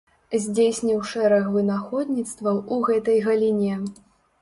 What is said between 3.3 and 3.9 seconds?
галіне.